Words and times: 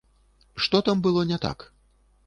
Што 0.65 0.81
там 0.89 1.05
было 1.09 1.25
не 1.33 1.41
так? 1.47 1.71